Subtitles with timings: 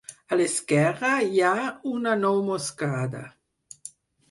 [0.35, 3.25] A l'esquerra hi ha una nou moscada.